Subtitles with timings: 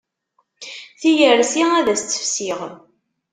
[0.99, 2.59] Tiyersi ad as-tt-fsiɣ.